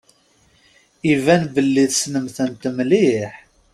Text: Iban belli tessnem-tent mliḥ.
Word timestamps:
Iban 1.11 1.43
belli 1.55 1.85
tessnem-tent 1.91 2.63
mliḥ. 2.75 3.33